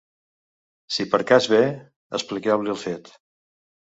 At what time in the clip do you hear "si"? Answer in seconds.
0.95-1.05